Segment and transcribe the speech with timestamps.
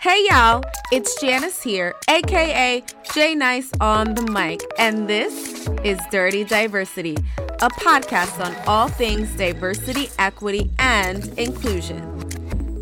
[0.00, 6.44] Hey y'all, it's Janice here, aka J Nice on the mic, and this is Dirty
[6.44, 12.28] Diversity, a podcast on all things diversity, equity, and inclusion.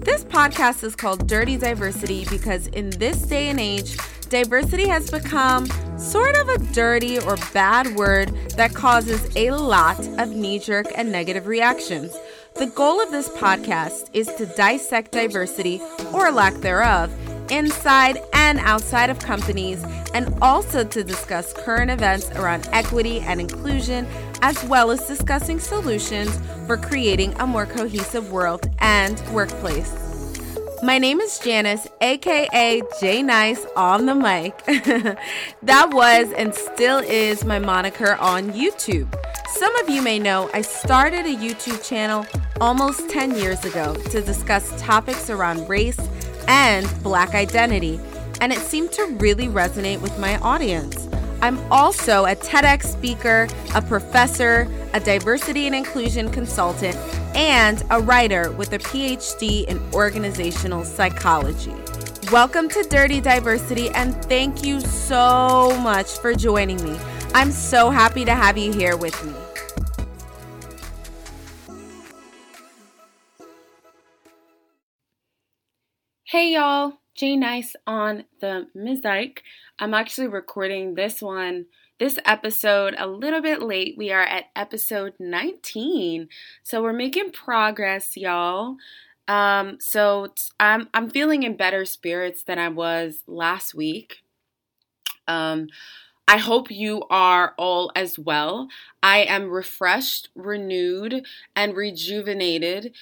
[0.00, 3.96] This podcast is called Dirty Diversity because in this day and age,
[4.28, 5.64] diversity has become
[5.98, 8.28] sort of a dirty or bad word
[8.58, 12.14] that causes a lot of knee jerk and negative reactions.
[12.58, 15.78] The goal of this podcast is to dissect diversity,
[16.14, 17.12] or lack thereof,
[17.50, 24.06] inside and outside of companies, and also to discuss current events around equity and inclusion,
[24.40, 29.94] as well as discussing solutions for creating a more cohesive world and workplace.
[30.82, 34.56] My name is Janice, aka J Nice on the mic.
[35.62, 39.14] that was and still is my moniker on YouTube.
[39.48, 42.26] Some of you may know I started a YouTube channel
[42.60, 45.98] almost 10 years ago to discuss topics around race
[46.48, 48.00] and black identity,
[48.40, 51.08] and it seemed to really resonate with my audience.
[51.42, 56.96] I'm also a TEDx speaker, a professor, a diversity and inclusion consultant,
[57.34, 61.74] and a writer with a PhD in organizational psychology.
[62.32, 66.98] Welcome to Dirty Diversity, and thank you so much for joining me.
[67.34, 69.45] I'm so happy to have you here with me.
[76.30, 79.44] Hey y'all, J Nice on the Mic.
[79.78, 81.66] I'm actually recording this one,
[82.00, 83.94] this episode a little bit late.
[83.96, 86.28] We are at episode 19.
[86.64, 88.74] So we're making progress, y'all.
[89.28, 94.24] Um, so I'm I'm feeling in better spirits than I was last week.
[95.28, 95.68] Um
[96.26, 98.66] I hope you are all as well.
[99.00, 102.96] I am refreshed, renewed, and rejuvenated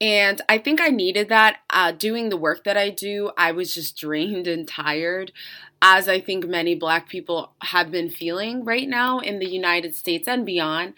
[0.00, 1.58] and I think I needed that.
[1.68, 5.32] Uh, doing the work that I do, I was just drained and tired,
[5.82, 10.26] as I think many Black people have been feeling right now in the United States
[10.26, 10.94] and beyond.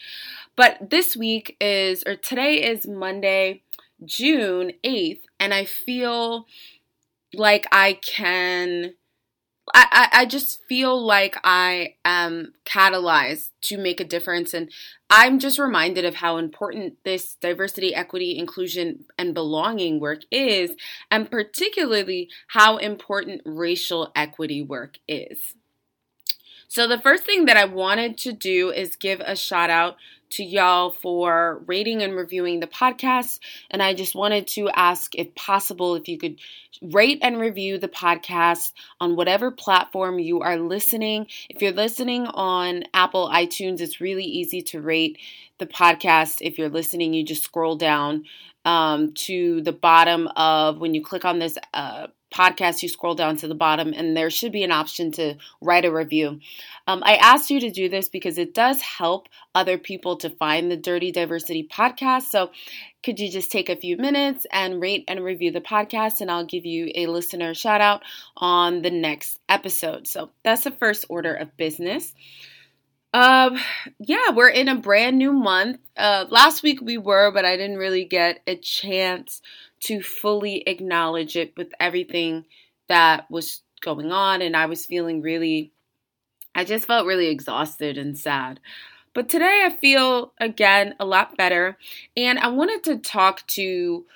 [0.54, 3.62] But this week is, or today is Monday,
[4.04, 6.46] June 8th, and I feel
[7.34, 8.94] like I can
[9.74, 14.54] I, I just feel like I am catalyzed to make a difference.
[14.54, 14.70] And
[15.08, 20.72] I'm just reminded of how important this diversity, equity, inclusion, and belonging work is,
[21.10, 25.54] and particularly how important racial equity work is.
[26.66, 29.96] So, the first thing that I wanted to do is give a shout out
[30.32, 33.38] to y'all for rating and reviewing the podcast.
[33.70, 36.38] And I just wanted to ask, if possible, if you could
[36.80, 41.26] rate and review the podcast on whatever platform you are listening.
[41.48, 45.18] If you're listening on Apple iTunes, it's really easy to rate
[45.58, 46.38] the podcast.
[46.40, 48.24] If you're listening, you just scroll down
[48.64, 51.58] um, to the bottom of when you click on this.
[51.74, 55.36] Uh, podcast, you scroll down to the bottom and there should be an option to
[55.60, 56.40] write a review.
[56.86, 60.70] Um, I asked you to do this because it does help other people to find
[60.70, 62.22] the Dirty Diversity podcast.
[62.22, 62.50] So,
[63.02, 66.20] could you just take a few minutes and rate and review the podcast?
[66.20, 68.02] And I'll give you a listener shout out
[68.36, 70.06] on the next episode.
[70.06, 72.14] So, that's the first order of business.
[73.12, 73.58] Um,
[73.98, 75.78] yeah, we're in a brand new month.
[75.96, 79.42] Uh, last week we were, but I didn't really get a chance
[79.80, 82.46] to fully acknowledge it with everything
[82.88, 84.40] that was going on.
[84.40, 85.72] And I was feeling really,
[86.54, 88.60] I just felt really exhausted and sad.
[89.14, 91.76] But today I feel again a lot better.
[92.16, 94.06] And I wanted to talk to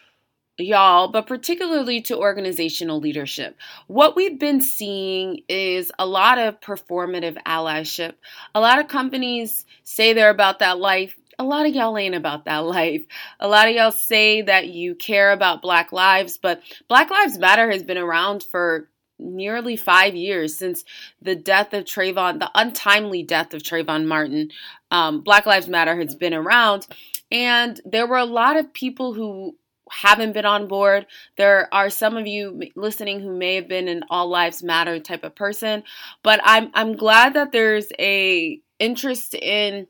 [0.59, 3.56] y'all, but particularly to organizational leadership.
[3.87, 8.15] What we've been seeing is a lot of performative allyship.
[8.55, 12.45] A lot of companies say they're about that life, a lot of y'all ain't about
[12.45, 13.05] that life.
[13.41, 17.71] A lot of y'all say that you care about Black lives, but Black Lives Matter
[17.71, 20.84] has been around for nearly five years since
[21.22, 24.50] the death of Trayvon, the untimely death of Trayvon Martin.
[24.91, 26.87] Um, Black Lives Matter has been around,
[27.31, 29.56] and there were a lot of people who
[29.91, 31.06] haven't been on board.
[31.36, 35.24] There are some of you listening who may have been an all lives matter type
[35.24, 35.83] of person,
[36.22, 39.86] but I'm I'm glad that there's a interest in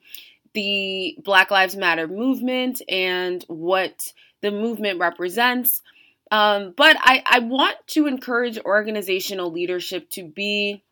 [0.54, 5.82] the Black Lives Matter movement and what the movement represents.
[6.30, 10.82] Um, but I, I want to encourage organizational leadership to be,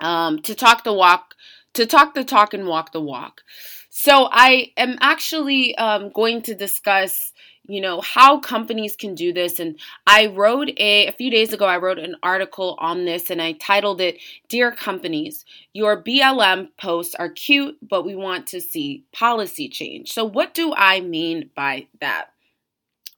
[0.00, 1.34] um, to talk the walk,
[1.74, 3.42] to talk the talk and walk the walk.
[3.90, 7.32] So I am actually um, going to discuss
[7.70, 9.60] you know how companies can do this.
[9.60, 13.40] And i wrote a a few days ago i wrote an article on this and
[13.40, 14.18] i titled it
[14.48, 20.12] dear companies your blm posts are cute but we want to see policy change.
[20.12, 22.30] So what do i mean by that?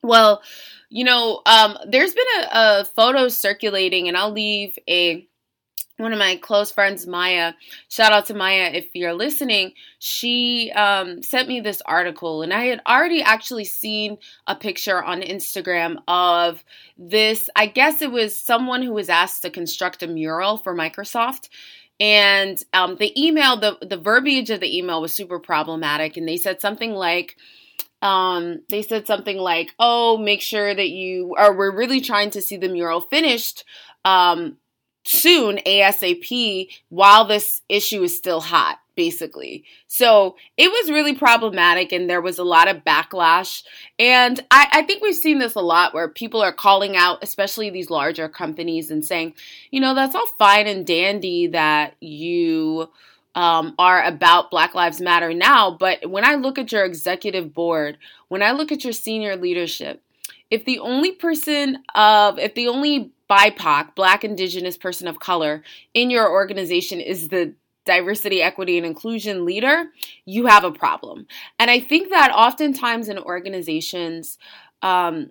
[0.02, 0.42] Well,
[0.90, 5.26] you know, um, there's been a, a photo circulating, and I'll leave a
[6.02, 7.54] one of my close friends, Maya,
[7.88, 12.64] shout out to Maya if you're listening, she um, sent me this article, and I
[12.64, 16.62] had already actually seen a picture on Instagram of
[16.98, 17.48] this.
[17.56, 21.48] I guess it was someone who was asked to construct a mural for Microsoft.
[22.00, 26.16] And um, the email, the, the verbiage of the email was super problematic.
[26.16, 27.36] And they said something like,
[28.00, 31.56] um, they said something like, "Oh, make sure that you are.
[31.56, 33.64] We're really trying to see the mural finished
[34.04, 34.56] um,
[35.04, 42.10] soon, ASAP, while this issue is still hot." Basically, so it was really problematic, and
[42.10, 43.62] there was a lot of backlash.
[43.98, 47.70] And I, I think we've seen this a lot, where people are calling out, especially
[47.70, 49.32] these larger companies, and saying,
[49.70, 52.90] "You know, that's all fine and dandy that you."
[53.34, 55.70] um, are about Black Lives Matter now.
[55.70, 60.02] But when I look at your executive board, when I look at your senior leadership,
[60.50, 65.62] if the only person of, if the only BIPOC, Black, Indigenous person of color
[65.94, 67.54] in your organization is the
[67.86, 69.86] diversity, equity, and inclusion leader,
[70.26, 71.26] you have a problem.
[71.58, 74.38] And I think that oftentimes in organizations,
[74.82, 75.30] um,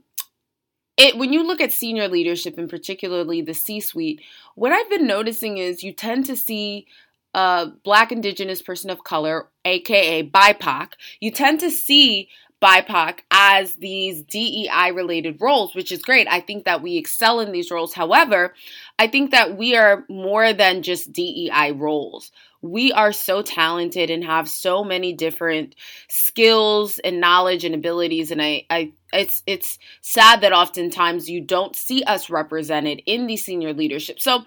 [0.98, 4.22] it, when you look at senior leadership and particularly the C suite,
[4.56, 6.88] what I've been noticing is you tend to see
[7.34, 12.30] a black indigenous person of color, aka BIPOC, you tend to see
[12.62, 16.28] BIPOC as these DEI related roles, which is great.
[16.30, 17.94] I think that we excel in these roles.
[17.94, 18.54] However,
[19.00, 22.32] I think that we are more than just DEI roles.
[22.62, 25.74] We are so talented and have so many different
[26.08, 28.30] skills and knowledge and abilities.
[28.30, 33.38] And I, I it's it's sad that oftentimes you don't see us represented in the
[33.38, 34.20] senior leadership.
[34.20, 34.44] So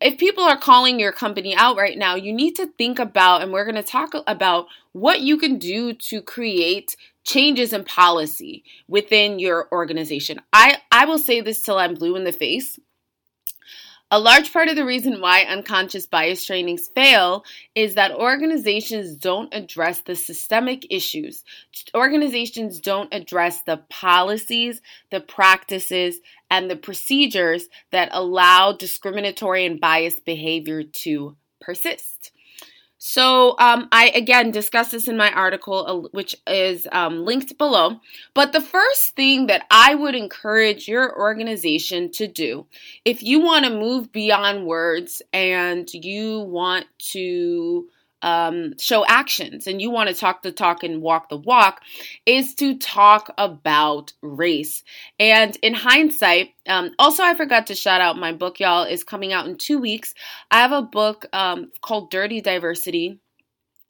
[0.00, 3.52] if people are calling your company out right now, you need to think about, and
[3.52, 9.38] we're going to talk about what you can do to create changes in policy within
[9.38, 10.40] your organization.
[10.52, 12.78] I, I will say this till I'm blue in the face.
[14.12, 17.44] A large part of the reason why unconscious bias trainings fail
[17.76, 21.44] is that organizations don't address the systemic issues.
[21.94, 26.18] Organizations don't address the policies, the practices,
[26.50, 32.32] and the procedures that allow discriminatory and biased behavior to persist.
[33.02, 37.98] So, um, I again discuss this in my article, uh, which is um, linked below.
[38.34, 42.66] But the first thing that I would encourage your organization to do,
[43.06, 47.88] if you want to move beyond words and you want to
[48.22, 51.82] um, show actions and you want to talk the talk and walk the walk
[52.26, 54.82] is to talk about race.
[55.18, 59.32] And in hindsight, um, also, I forgot to shout out my book, y'all, is coming
[59.32, 60.14] out in two weeks.
[60.50, 63.20] I have a book um, called Dirty Diversity.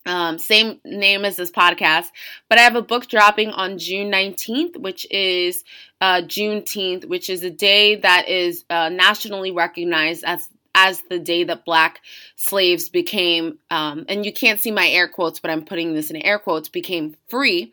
[0.06, 2.06] Um, same name as this podcast,
[2.49, 5.62] but I have a book dropping on June 19th, which is
[6.00, 11.44] uh, Juneteenth, which is a day that is uh, nationally recognized as as the day
[11.44, 12.00] that black
[12.37, 16.17] slaves became, um, and you can't see my air quotes, but I'm putting this in
[16.17, 17.72] air quotes, became free.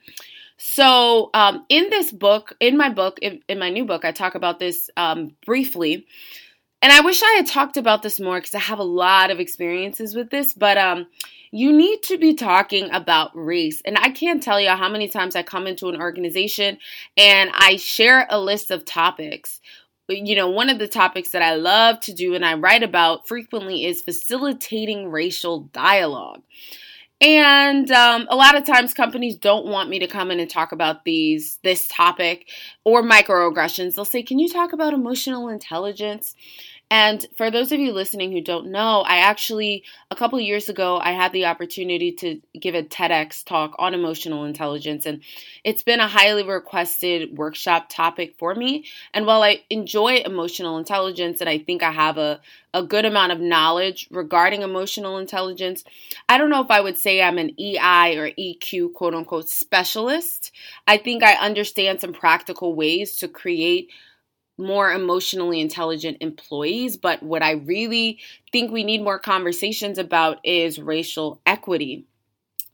[0.57, 4.33] So, um, in this book, in my book, in, in, my new book, I talk
[4.33, 6.07] about this um, briefly.
[6.81, 9.39] And I wish I had talked about this more because I have a lot of
[9.39, 11.07] experiences with this, but um,
[11.51, 13.81] you need to be talking about race.
[13.83, 16.77] And I can't tell you how many times I come into an organization
[17.15, 19.59] and I share a list of topics
[20.09, 23.27] you know, one of the topics that I love to do and I write about
[23.27, 26.41] frequently is facilitating racial dialogue.
[27.19, 30.71] And um, a lot of times companies don't want me to come in and talk
[30.71, 32.47] about these this topic
[32.83, 33.95] or microaggressions.
[33.95, 36.35] They'll say, "Can you talk about emotional intelligence?"
[36.89, 40.97] And for those of you listening who don't know, I actually, a couple years ago,
[40.97, 45.05] I had the opportunity to give a TEDx talk on emotional intelligence.
[45.05, 45.21] And
[45.65, 48.85] it's been a highly requested workshop topic for me.
[49.13, 52.39] And while I enjoy emotional intelligence and I think I have a,
[52.73, 55.83] a good amount of knowledge regarding emotional intelligence,
[56.29, 60.53] I don't know if I would say I'm an EI or EQ quote unquote specialist.
[60.87, 63.89] I think I understand some practical ways to create
[64.57, 66.97] more emotionally intelligent employees.
[66.97, 68.19] But what I really
[68.51, 72.05] think we need more conversations about is racial equity.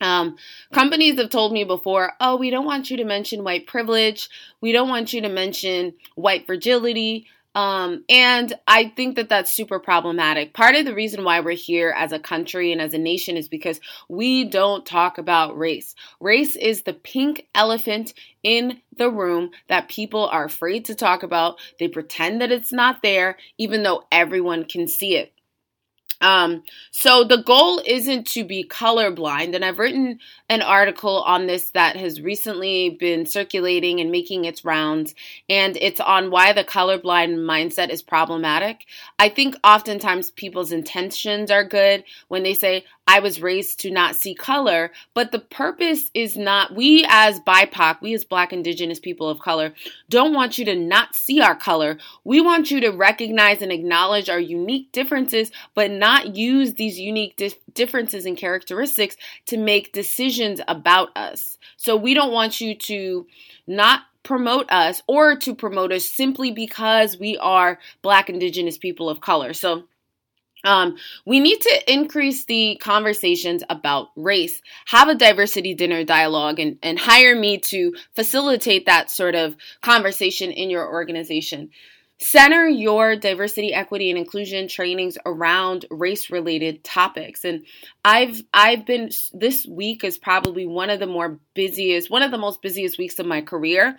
[0.02, 0.36] Um,
[0.74, 4.30] companies have told me before, oh, we don't want you to mention white privilege.
[4.60, 7.28] We don't want you to mention white fragility.
[7.56, 10.54] Um, and I think that that's super problematic.
[10.54, 13.48] Part of the reason why we're here as a country and as a nation is
[13.48, 13.80] because
[14.10, 15.94] we don't talk about race.
[16.20, 21.60] Race is the pink elephant in the room that people are afraid to talk about.
[21.80, 25.33] They pretend that it's not there, even though everyone can see it.
[26.24, 31.72] Um, so the goal isn't to be colorblind, and I've written an article on this
[31.72, 35.16] that has recently been circulating and making its rounds,
[35.50, 38.86] and it's on why the colorblind mindset is problematic.
[39.20, 44.16] I think oftentimes people's intentions are good when they say, I was raised to not
[44.16, 49.30] see color, but the purpose is not, we as BIPOC, we as Black Indigenous people
[49.30, 49.74] of color,
[50.10, 51.98] don't want you to not see our color.
[52.24, 57.36] We want you to recognize and acknowledge our unique differences, but not use these unique
[57.36, 59.18] dif- differences and characteristics
[59.48, 61.58] to make decisions about us.
[61.76, 63.28] So we don't want you to
[63.68, 69.20] not promote us or to promote us simply because we are Black Indigenous people of
[69.20, 69.54] color.
[69.54, 69.84] So
[70.64, 76.78] um, we need to increase the conversations about race, have a diversity dinner dialogue, and,
[76.82, 81.70] and hire me to facilitate that sort of conversation in your organization.
[82.20, 87.44] Center your diversity, equity, and inclusion trainings around race-related topics.
[87.44, 87.66] And
[88.06, 92.38] I've I've been this week is probably one of the more busiest, one of the
[92.38, 93.98] most busiest weeks of my career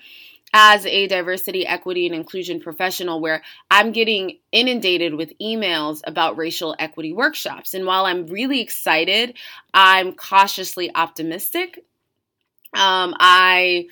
[0.56, 3.42] as a diversity, equity, and inclusion professional where
[3.72, 7.74] I'm getting inundated with emails about racial equity workshops.
[7.74, 9.36] And while I'm really excited,
[9.74, 11.84] I'm cautiously optimistic.
[12.72, 13.86] Um, I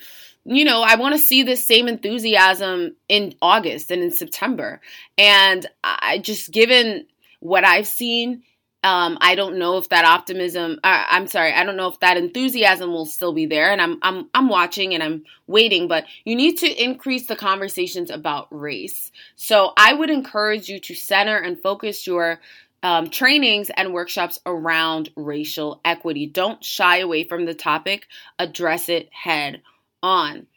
[0.45, 4.81] you know, I want to see this same enthusiasm in August and in September.
[5.17, 7.07] And I just, given
[7.39, 8.43] what I've seen
[8.83, 10.79] um, I don't know if that optimism.
[10.83, 13.97] Uh, I'm sorry, I don't know if that enthusiasm will still be there, and I'm
[14.01, 15.87] I'm I'm watching and I'm waiting.
[15.87, 19.11] But you need to increase the conversations about race.
[19.37, 22.41] So I would encourage you to center and focus your
[22.83, 26.25] um, trainings and workshops around racial equity.
[26.25, 28.07] Don't shy away from the topic.
[28.37, 29.61] Address it head
[30.01, 30.47] on.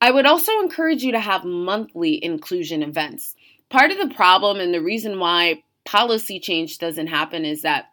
[0.00, 3.36] I would also encourage you to have monthly inclusion events.
[3.70, 7.90] Part of the problem and the reason why policy change doesn't happen is that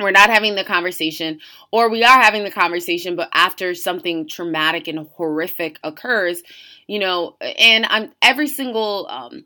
[0.00, 1.38] we're not having the conversation
[1.70, 6.42] or we are having the conversation but after something traumatic and horrific occurs
[6.86, 9.44] you know and i'm every single um,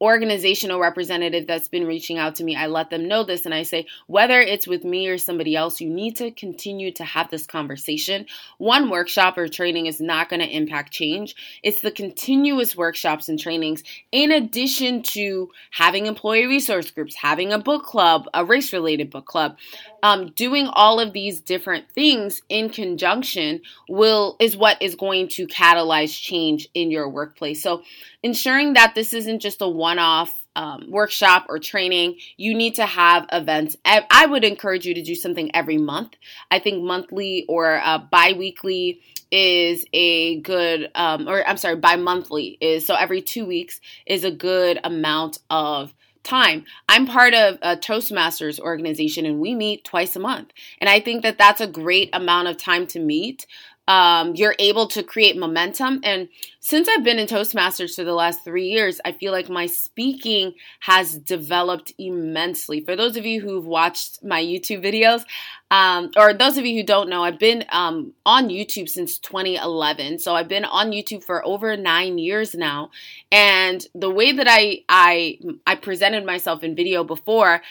[0.00, 3.62] organizational representative that's been reaching out to me, I let them know this and I
[3.62, 7.46] say, whether it's with me or somebody else, you need to continue to have this
[7.46, 8.26] conversation.
[8.58, 11.34] One workshop or training is not going to impact change.
[11.62, 17.58] It's the continuous workshops and trainings, in addition to having employee resource groups, having a
[17.58, 19.56] book club, a race related book club,
[20.02, 25.46] um, doing all of these different things in conjunction will is what is going to
[25.46, 27.62] catalyze change in your workplace.
[27.62, 27.82] So
[28.22, 33.26] ensuring that this isn't just a one-off um, workshop or training, you need to have
[33.30, 33.76] events.
[33.84, 36.12] I would encourage you to do something every month.
[36.50, 39.00] I think monthly or uh, bi weekly
[39.30, 44.24] is a good, um, or I'm sorry, bi monthly is so every two weeks is
[44.24, 45.94] a good amount of
[46.26, 46.64] time.
[46.88, 50.50] I'm part of a Toastmasters organization and we meet twice a month.
[50.80, 53.46] And I think that that's a great amount of time to meet
[53.88, 56.00] um, you're able to create momentum.
[56.02, 56.28] And
[56.58, 60.54] since I've been in Toastmasters for the last three years, I feel like my speaking
[60.80, 62.80] has developed immensely.
[62.80, 65.24] For those of you who've watched my YouTube videos,
[65.70, 70.18] um, or those of you who don't know, I've been um, on YouTube since 2011.
[70.18, 72.90] So I've been on YouTube for over nine years now.
[73.30, 77.62] And the way that I I I presented myself in video before,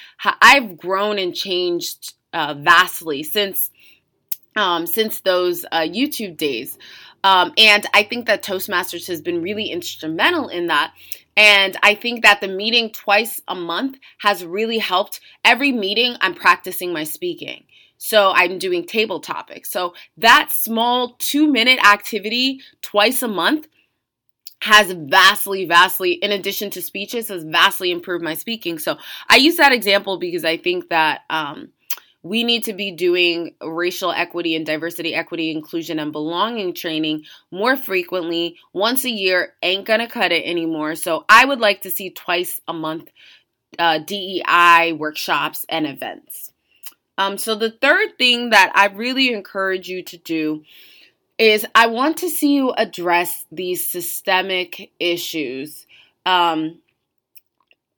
[0.42, 3.72] I've grown and changed uh, vastly since
[4.56, 6.78] um, since those uh, YouTube days.
[7.24, 10.94] Um, and I think that Toastmasters has been really instrumental in that.
[11.36, 15.20] And I think that the meeting twice a month has really helped.
[15.44, 17.64] Every meeting, I'm practicing my speaking.
[17.98, 19.72] So I'm doing table topics.
[19.72, 23.68] So that small two minute activity twice a month
[24.62, 28.80] has vastly, vastly, in addition to speeches, has vastly improved my speaking.
[28.80, 28.98] So
[29.30, 31.70] I use that example because I think that um,
[32.26, 37.78] we need to be doing racial equity and diversity, equity, inclusion, and belonging training more
[37.78, 38.58] frequently.
[38.74, 40.96] Once a year ain't gonna cut it anymore.
[40.96, 43.10] So I would like to see twice a month
[43.78, 46.52] uh, DEI workshops and events.
[47.20, 50.64] Um, so the third thing that I really encourage you to do
[51.38, 55.86] is I want to see you address these systemic issues.
[56.26, 56.80] Um,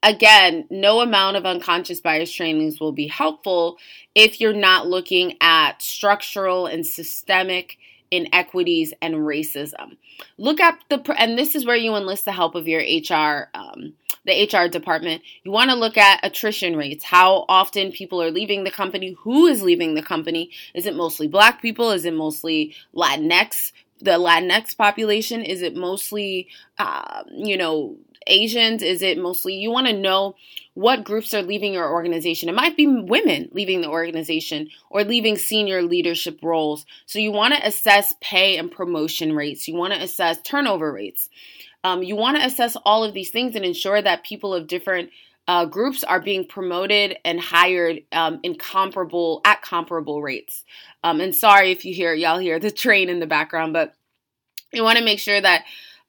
[0.04, 3.78] again, no amount of unconscious bias trainings will be helpful
[4.16, 7.78] if you're not looking at structural and systemic
[8.12, 9.98] inequities and racism.
[10.38, 13.94] Look at the, and this is where you enlist the help of your HR, um,
[14.26, 15.22] the HR department.
[15.44, 19.46] You want to look at attrition rates, how often people are leaving the company, who
[19.46, 20.52] is leaving the company.
[20.74, 21.92] Is it mostly black people?
[21.92, 25.42] Is it mostly Latinx the Latinx population?
[25.44, 28.84] Is it mostly, uh, you know, Asians?
[28.84, 30.36] Is it mostly, you want to know
[30.74, 32.50] what groups are leaving your organization?
[32.50, 36.86] It might be women leaving the organization or leaving senior leadership roles.
[37.06, 39.68] So you want to assess pay and promotion rates.
[39.68, 41.30] You want to assess turnover rates.
[41.84, 45.10] Um, you want to assess all of these things and ensure that people of different
[45.48, 50.64] uh, groups are being promoted and hired um, in comparable at comparable rates.
[51.04, 53.94] Um, and sorry if you hear y'all hear the train in the background, but
[54.74, 55.64] you want to make sure that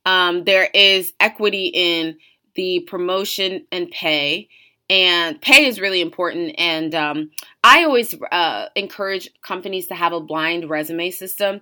[0.04, 2.18] um, there is equity in
[2.54, 4.48] the promotion and pay.
[4.90, 6.54] And pay is really important.
[6.58, 7.30] And um,
[7.62, 11.60] I always uh, encourage companies to have a blind resume system.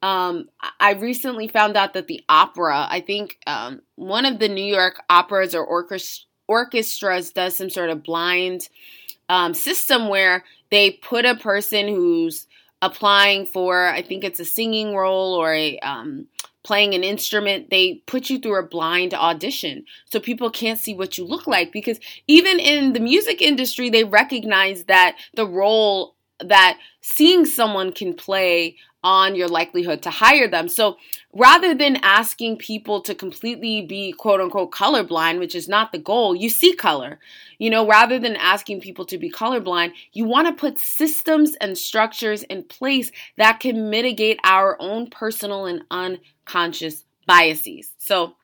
[0.00, 4.64] Um, I recently found out that the opera, I think um, one of the New
[4.64, 8.68] York operas or orchestras orchestras does some sort of blind
[9.28, 12.46] um, system where they put a person who's
[12.82, 16.26] applying for, I think it's a singing role or a um,
[16.68, 21.16] playing an instrument, they put you through a blind audition so people can't see what
[21.16, 21.72] you look like.
[21.72, 28.12] Because even in the music industry, they recognize that the role that seeing someone can
[28.12, 30.68] play on your likelihood to hire them.
[30.68, 30.96] So
[31.32, 36.34] rather than asking people to completely be quote unquote colorblind, which is not the goal,
[36.34, 37.18] you see color.
[37.58, 41.78] You know, rather than asking people to be colorblind, you want to put systems and
[41.78, 47.92] structures in place that can mitigate our own personal and unconscious biases.
[47.98, 48.34] So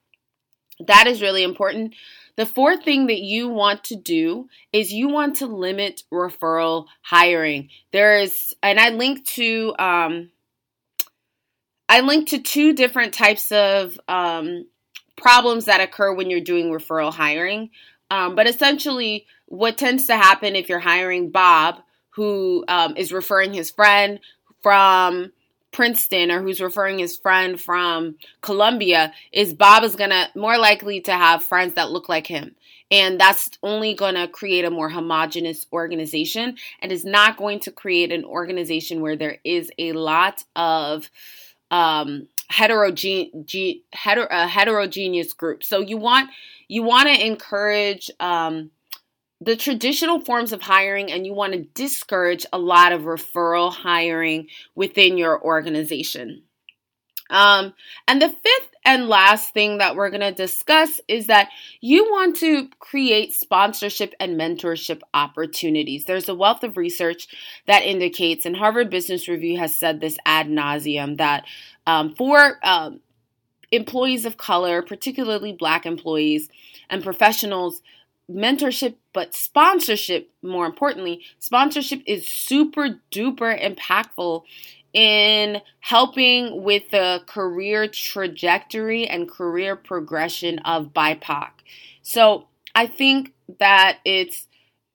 [0.86, 1.94] that is really important.
[2.36, 7.70] The fourth thing that you want to do is you want to limit referral hiring.
[7.92, 10.30] There is, and I linked to, um,
[11.88, 14.66] I linked to two different types of um,
[15.16, 17.70] problems that occur when you're doing referral hiring.
[18.10, 21.76] Um, but essentially, what tends to happen if you're hiring Bob,
[22.10, 24.20] who um, is referring his friend
[24.62, 25.32] from
[25.72, 31.12] Princeton or who's referring his friend from Columbia is Bob is to more likely to
[31.12, 32.54] have friends that look like him.
[32.90, 38.12] And that's only to create a more homogenous organization and is not going to create
[38.12, 41.10] an organization where there is a lot of
[41.70, 43.30] um, heterogene-
[43.94, 45.64] heter- uh, heterogeneous group.
[45.64, 46.30] So you want
[46.68, 48.70] you want to encourage um,
[49.40, 54.48] the traditional forms of hiring and you want to discourage a lot of referral hiring
[54.74, 56.42] within your organization.
[57.34, 57.74] Um,
[58.06, 61.48] and the fifth and last thing that we're going to discuss is that
[61.80, 66.04] you want to create sponsorship and mentorship opportunities.
[66.04, 67.26] There's a wealth of research
[67.66, 71.44] that indicates, and Harvard Business Review has said this ad nauseum, that
[71.88, 73.00] um, for um,
[73.72, 76.48] employees of color, particularly black employees
[76.88, 77.82] and professionals,
[78.30, 84.44] mentorship, but sponsorship, more importantly, sponsorship is super duper impactful
[84.94, 91.50] in helping with the career trajectory and career progression of BIPOC.
[92.02, 94.46] So I think that it's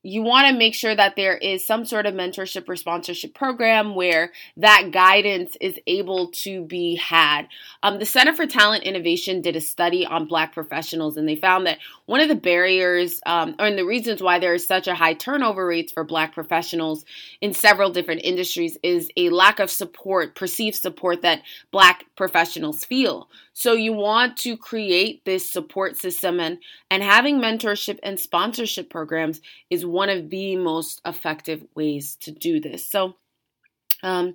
[0.02, 3.94] you want to make sure that there is some sort of mentorship or sponsorship program
[3.94, 7.48] where that guidance is able to be had.
[7.82, 11.66] Um, the Center for Talent Innovation did a study on Black professionals, and they found
[11.66, 15.14] that one of the barriers um, and the reasons why there is such a high
[15.14, 17.04] turnover rates for Black professionals
[17.42, 23.28] in several different industries is a lack of support, perceived support that Black professionals feel.
[23.52, 26.58] So you want to create this support system and
[26.90, 32.60] and having mentorship and sponsorship programs is one of the most effective ways to do
[32.60, 32.86] this.
[32.88, 33.16] So
[34.02, 34.34] um,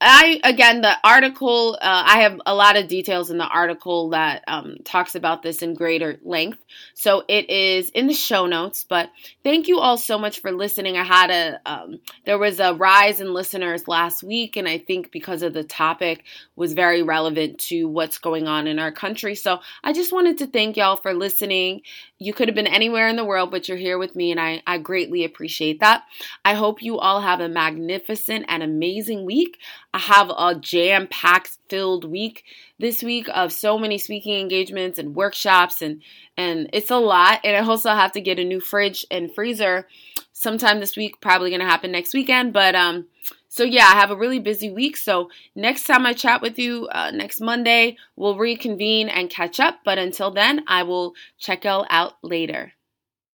[0.00, 4.42] I again the article uh, I have a lot of details in the article that
[4.48, 6.58] um, talks about this in greater length,
[6.94, 8.84] so it is in the show notes.
[8.88, 9.10] But
[9.44, 10.96] thank you all so much for listening.
[10.96, 15.12] I had a um, there was a rise in listeners last week, and I think
[15.12, 16.24] because of the topic
[16.56, 19.34] was very relevant to what's going on in our country.
[19.34, 21.82] So I just wanted to thank y'all for listening.
[22.18, 24.62] You could have been anywhere in the world, but you're here with me, and I
[24.66, 26.04] I greatly appreciate that.
[26.42, 29.58] I hope you all have a magnificent and amazing week.
[29.92, 32.44] I have a jam packed filled week
[32.78, 36.02] this week of so many speaking engagements and workshops and
[36.36, 39.88] and it's a lot and I also have to get a new fridge and freezer
[40.32, 43.06] sometime this week probably going to happen next weekend but um
[43.48, 46.88] so yeah I have a really busy week so next time I chat with you
[46.92, 51.86] uh, next Monday we'll reconvene and catch up but until then I will check y'all
[51.90, 52.74] out later